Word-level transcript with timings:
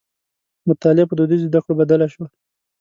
مطالعه 0.67 1.05
په 1.07 1.13
دودیزو 1.17 1.47
زدکړو 1.49 1.79
بدله 1.79 2.07
شوه. 2.13 2.27